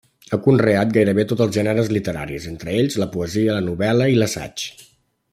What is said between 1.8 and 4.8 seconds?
literaris, entre ells, la poesia, la novel·la i l'assaig.